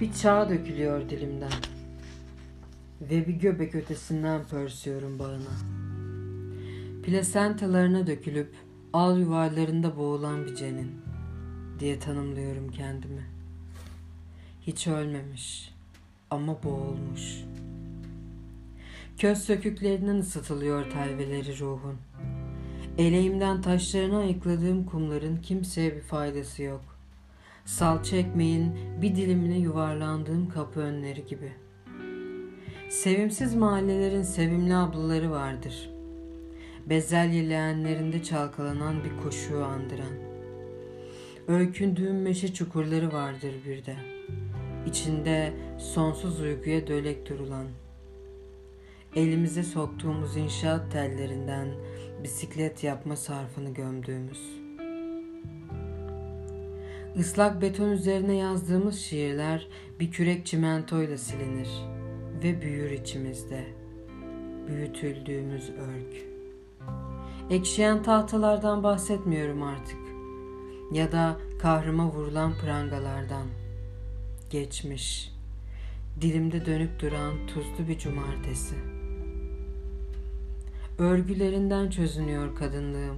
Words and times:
Bir 0.00 0.12
çağ 0.12 0.48
dökülüyor 0.48 1.10
dilimden. 1.10 1.52
Ve 3.00 3.26
bir 3.26 3.34
göbek 3.34 3.74
ötesinden 3.74 4.44
pörsüyorum 4.44 5.18
bağına. 5.18 5.56
Plasentalarına 7.02 8.06
dökülüp 8.06 8.54
al 8.92 9.18
yuvarlarında 9.18 9.96
boğulan 9.96 10.46
bir 10.46 10.56
cenin 10.56 10.90
diye 11.80 11.98
tanımlıyorum 11.98 12.70
kendimi. 12.70 13.22
Hiç 14.62 14.86
ölmemiş 14.86 15.74
ama 16.30 16.62
boğulmuş. 16.62 17.44
Köz 19.18 19.38
söküklerinden 19.38 20.16
ısıtılıyor 20.16 20.90
telveleri 20.90 21.58
ruhun. 21.58 21.96
Eleğimden 22.98 23.62
taşlarına 23.62 24.18
ayıkladığım 24.18 24.84
kumların 24.86 25.36
kimseye 25.36 25.96
bir 25.96 26.00
faydası 26.02 26.62
yok. 26.62 26.95
Salça 27.66 28.16
ekmeğin 28.16 28.78
bir 29.02 29.16
dilimine 29.16 29.58
yuvarlandığım 29.58 30.48
kapı 30.48 30.80
önleri 30.80 31.26
gibi. 31.26 31.52
Sevimsiz 32.88 33.54
mahallelerin 33.54 34.22
sevimli 34.22 34.74
ablaları 34.74 35.30
vardır. 35.30 35.90
Bezelye 36.86 37.48
leğenlerinde 37.48 38.22
çalkalanan 38.22 38.94
bir 39.04 39.22
koşuyu 39.22 39.64
andıran. 39.64 40.12
Öykündüğüm 41.48 42.22
meşe 42.22 42.54
çukurları 42.54 43.12
vardır 43.12 43.54
bir 43.66 43.84
de. 43.84 43.96
İçinde 44.86 45.52
sonsuz 45.78 46.40
uykuya 46.40 46.86
dölek 46.86 47.28
durulan. 47.28 47.66
Elimize 49.16 49.62
soktuğumuz 49.62 50.36
inşaat 50.36 50.92
tellerinden 50.92 51.68
bisiklet 52.22 52.84
yapma 52.84 53.16
sarfını 53.16 53.74
gömdüğümüz. 53.74 54.65
Islak 57.16 57.62
beton 57.62 57.90
üzerine 57.90 58.34
yazdığımız 58.34 58.98
şiirler 58.98 59.68
bir 60.00 60.10
kürek 60.10 60.46
çimentoyla 60.46 61.18
silinir 61.18 61.68
ve 62.42 62.62
büyür 62.62 62.90
içimizde. 62.90 63.64
Büyütüldüğümüz 64.68 65.70
örg. 65.70 66.14
Ekşiyen 67.50 68.02
tahtalardan 68.02 68.82
bahsetmiyorum 68.82 69.62
artık. 69.62 69.98
Ya 70.92 71.12
da 71.12 71.36
kahrıma 71.58 72.06
vurulan 72.06 72.52
prangalardan. 72.54 73.46
Geçmiş. 74.50 75.32
Dilimde 76.20 76.66
dönüp 76.66 77.00
duran 77.00 77.34
tuzlu 77.46 77.88
bir 77.88 77.98
cumartesi. 77.98 78.74
Örgülerinden 80.98 81.90
çözünüyor 81.90 82.56
kadınlığım. 82.56 83.16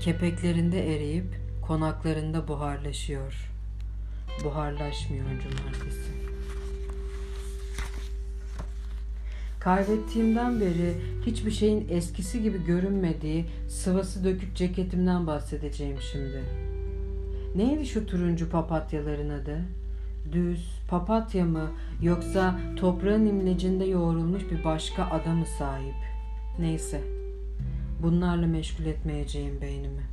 Kepeklerinde 0.00 0.94
eriyip 0.94 1.41
konaklarında 1.62 2.48
buharlaşıyor. 2.48 3.50
Buharlaşmıyor 4.44 5.26
cumartesi. 5.26 6.12
Kaybettiğimden 9.60 10.60
beri 10.60 10.94
hiçbir 11.26 11.50
şeyin 11.50 11.88
eskisi 11.90 12.42
gibi 12.42 12.64
görünmediği 12.64 13.46
sıvası 13.68 14.24
dökük 14.24 14.56
ceketimden 14.56 15.26
bahsedeceğim 15.26 15.96
şimdi. 16.12 16.42
Neydi 17.56 17.86
şu 17.86 18.06
turuncu 18.06 18.50
papatyaların 18.50 19.30
adı? 19.30 19.60
Düz, 20.32 20.80
papatya 20.90 21.44
mı 21.44 21.70
yoksa 22.02 22.60
toprağın 22.76 23.26
imlecinde 23.26 23.84
yoğrulmuş 23.84 24.42
bir 24.50 24.64
başka 24.64 25.04
ada 25.04 25.34
mı 25.34 25.46
sahip? 25.58 25.94
Neyse, 26.58 27.00
bunlarla 28.02 28.46
meşgul 28.46 28.84
etmeyeceğim 28.84 29.60
beynimi. 29.60 30.11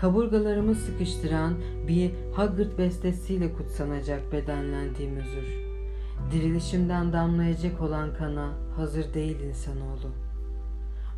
Kaburgalarımı 0.00 0.74
sıkıştıran 0.74 1.54
bir 1.88 2.10
Haggard 2.34 2.78
bestesiyle 2.78 3.52
kutsanacak 3.52 4.32
bedenlendiğim 4.32 5.16
özür. 5.16 5.66
Dirilişimden 6.32 7.12
damlayacak 7.12 7.80
olan 7.80 8.14
kana 8.14 8.52
hazır 8.76 9.14
değil 9.14 9.40
insanoğlu. 9.40 10.10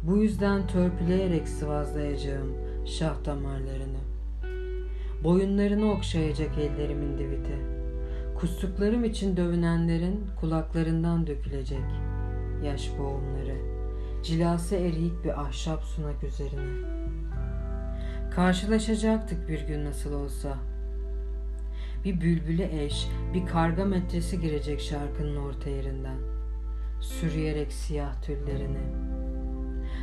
Bu 0.03 0.17
yüzden 0.17 0.67
törpüleyerek 0.67 1.49
sıvazlayacağım 1.49 2.55
şah 2.87 3.25
damarlarını. 3.25 3.99
Boyunlarını 5.25 5.93
okşayacak 5.93 6.59
ellerimin 6.59 7.19
diviti. 7.19 7.57
Kustuklarım 8.41 9.05
için 9.05 9.37
dövünenlerin 9.37 10.27
kulaklarından 10.41 11.27
dökülecek 11.27 11.85
yaş 12.65 12.91
boğumları. 12.99 13.57
Cilası 14.23 14.75
eriyik 14.75 15.25
bir 15.25 15.41
ahşap 15.41 15.85
sunak 15.85 16.25
üzerine. 16.25 16.99
Karşılaşacaktık 18.31 19.49
bir 19.49 19.61
gün 19.61 19.85
nasıl 19.85 20.13
olsa.'' 20.13 20.79
bir 22.05 22.21
bülbüle 22.21 22.85
eş, 22.85 23.09
bir 23.35 23.47
karga 23.47 23.85
metresi 23.85 24.41
girecek 24.41 24.81
şarkının 24.81 25.37
orta 25.37 25.71
yerinden. 25.71 26.17
Sürüyerek 27.01 27.73
siyah 27.73 28.23
tüllerini. 28.23 28.79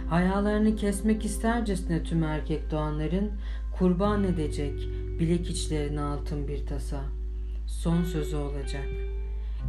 Hayalarını 0.09 0.75
kesmek 0.75 1.25
istercesine 1.25 2.03
tüm 2.03 2.23
erkek 2.23 2.71
doğanların 2.71 3.31
kurban 3.77 4.23
edecek 4.23 4.79
bilek 5.19 5.49
içlerine 5.49 6.01
altın 6.01 6.47
bir 6.47 6.65
tasa. 6.65 7.01
Son 7.67 8.03
sözü 8.03 8.35
olacak. 8.35 8.87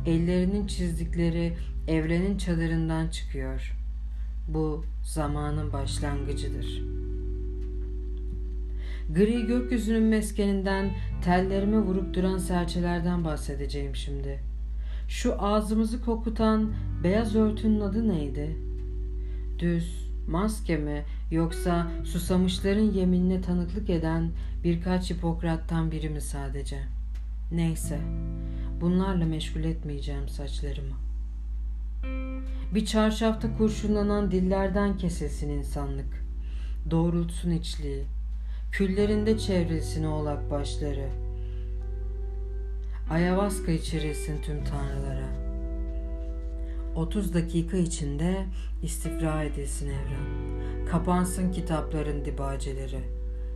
Ellerinin 0.06 0.66
çizdikleri 0.66 1.56
evrenin 1.88 2.38
çadırından 2.38 3.08
çıkıyor. 3.08 3.76
Bu 4.48 4.84
zamanın 5.02 5.72
başlangıcıdır.'' 5.72 6.95
Gri 9.14 9.46
gökyüzünün 9.46 10.02
meskeninden 10.02 10.90
tellerime 11.24 11.78
vurup 11.78 12.14
duran 12.14 12.38
serçelerden 12.38 13.24
bahsedeceğim 13.24 13.96
şimdi. 13.96 14.40
Şu 15.08 15.42
ağzımızı 15.42 16.04
kokutan 16.04 16.72
beyaz 17.04 17.36
örtünün 17.36 17.80
adı 17.80 18.08
neydi? 18.08 18.56
Düz, 19.58 20.10
maske 20.28 20.76
mi 20.76 21.04
yoksa 21.30 21.90
susamışların 22.04 22.92
yeminine 22.92 23.40
tanıklık 23.40 23.90
eden 23.90 24.30
birkaç 24.64 25.10
Hipokrat'tan 25.10 25.90
biri 25.90 26.08
mi 26.08 26.20
sadece? 26.20 26.78
Neyse, 27.52 28.00
bunlarla 28.80 29.24
meşgul 29.24 29.64
etmeyeceğim 29.64 30.28
saçlarımı. 30.28 30.96
Bir 32.74 32.86
çarşafta 32.86 33.56
kurşunlanan 33.56 34.30
dillerden 34.30 34.96
kesilsin 34.96 35.50
insanlık. 35.50 36.26
Doğrultsun 36.90 37.50
içliği 37.50 38.04
Küllerinde 38.72 39.38
çevrilsin 39.38 40.04
oğlak 40.04 40.50
başları. 40.50 41.08
Ayavaska 43.10 43.72
içirilsin 43.72 44.42
tüm 44.42 44.64
tanrılara. 44.64 45.46
30 46.96 47.34
dakika 47.34 47.76
içinde 47.76 48.46
istifra 48.82 49.42
edilsin 49.42 49.86
evren. 49.86 50.86
Kapansın 50.90 51.52
kitapların 51.52 52.24
dibaceleri. 52.24 53.00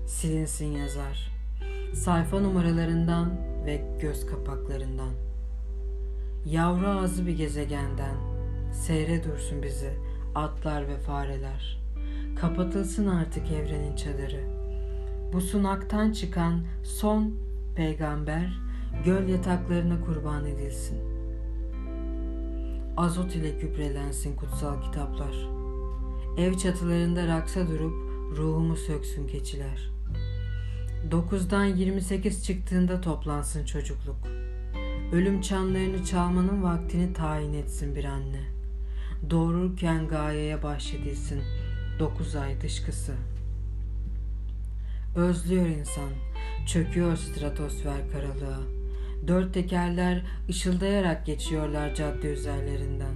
Silinsin 0.06 0.66
yazar. 0.66 1.30
Sayfa 1.94 2.40
numaralarından 2.40 3.36
ve 3.66 3.82
göz 4.00 4.26
kapaklarından. 4.26 5.12
Yavru 6.46 6.88
ağzı 6.88 7.26
bir 7.26 7.36
gezegenden. 7.36 8.16
Seyre 8.72 9.24
dursun 9.24 9.62
bizi 9.62 9.90
atlar 10.34 10.88
ve 10.88 10.96
fareler. 10.96 11.80
Kapatılsın 12.40 13.06
artık 13.06 13.50
evrenin 13.50 13.96
çadırı.'' 13.96 14.49
Bu 15.32 15.40
sunaktan 15.40 16.12
çıkan 16.12 16.64
son 16.82 17.34
peygamber 17.76 18.60
göl 19.04 19.28
yataklarına 19.28 20.00
kurban 20.04 20.46
edilsin. 20.46 20.98
Azot 22.96 23.36
ile 23.36 23.50
gübrelensin 23.50 24.36
kutsal 24.36 24.82
kitaplar. 24.82 25.48
Ev 26.38 26.54
çatılarında 26.54 27.26
raksa 27.26 27.68
durup 27.68 27.94
ruhumu 28.36 28.76
söksün 28.76 29.26
keçiler. 29.26 29.90
Dokuzdan 31.10 31.64
28 31.64 32.44
çıktığında 32.44 33.00
toplansın 33.00 33.64
çocukluk. 33.64 34.18
Ölüm 35.12 35.40
çanlarını 35.40 36.04
çalmanın 36.04 36.62
vaktini 36.62 37.12
tayin 37.12 37.52
etsin 37.52 37.94
bir 37.94 38.04
anne. 38.04 38.40
Doğururken 39.30 40.08
gayeye 40.08 40.62
bahşedilsin 40.62 41.42
dokuz 41.98 42.36
ay 42.36 42.60
dışkısı.'' 42.60 43.39
Özlüyor 45.14 45.66
insan. 45.66 46.10
Çöküyor 46.66 47.16
stratosfer 47.16 48.10
karalığa. 48.12 48.60
Dört 49.28 49.54
tekerler 49.54 50.22
ışıldayarak 50.48 51.26
geçiyorlar 51.26 51.94
cadde 51.94 52.32
üzerlerinden. 52.32 53.14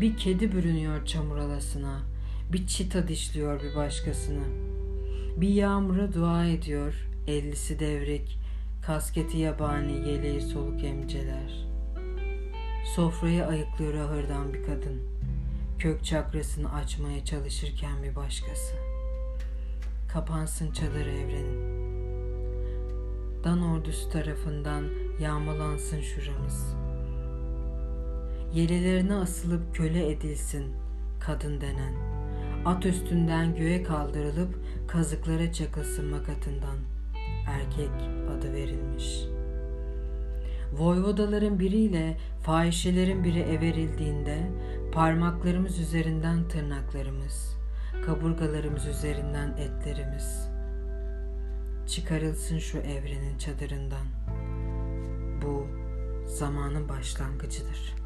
Bir 0.00 0.16
kedi 0.16 0.52
bürünüyor 0.52 1.06
çamur 1.06 1.36
alasına. 1.36 2.00
Bir 2.52 2.66
çita 2.66 3.08
dişliyor 3.08 3.62
bir 3.62 3.76
başkasını. 3.76 4.44
Bir 5.36 5.48
yağmura 5.48 6.14
dua 6.14 6.46
ediyor. 6.46 7.08
Ellisi 7.26 7.78
devrek. 7.78 8.38
Kasketi 8.86 9.38
yabani, 9.38 10.08
yeleği 10.08 10.40
soluk 10.40 10.84
emceler. 10.84 11.66
Sofrayı 12.96 13.46
ayıklıyor 13.46 13.94
ahırdan 13.94 14.54
bir 14.54 14.62
kadın. 14.62 15.02
Kök 15.78 16.04
çakrasını 16.04 16.74
açmaya 16.74 17.24
çalışırken 17.24 18.02
bir 18.02 18.16
başkası. 18.16 18.93
Kapansın 20.14 20.72
çadır 20.72 21.06
evrenin. 21.06 21.74
Dan 23.44 23.62
ordusu 23.62 24.10
tarafından 24.10 24.84
yağmalansın 25.20 26.00
şuramız. 26.00 26.76
Yelelerine 28.54 29.14
asılıp 29.14 29.74
köle 29.74 30.10
edilsin 30.10 30.64
kadın 31.20 31.60
denen. 31.60 31.94
At 32.64 32.86
üstünden 32.86 33.56
göğe 33.56 33.82
kaldırılıp 33.82 34.54
kazıklara 34.88 35.52
çakılsın 35.52 36.06
makatından. 36.06 36.76
Erkek 37.46 37.90
adı 38.38 38.52
verilmiş. 38.52 39.20
Voyvodaların 40.72 41.58
biriyle 41.58 42.18
fahişelerin 42.42 43.24
biri 43.24 43.40
everildiğinde 43.40 44.50
parmaklarımız 44.92 45.78
üzerinden 45.78 46.48
tırnaklarımız, 46.48 47.56
kaburgalarımız 48.06 48.86
üzerinden 48.86 49.56
etlerimiz 49.56 50.48
çıkarılsın 51.86 52.58
şu 52.58 52.78
evrenin 52.78 53.38
çadırından. 53.38 54.06
Bu 55.42 55.66
zamanın 56.26 56.88
başlangıcıdır.'' 56.88 58.04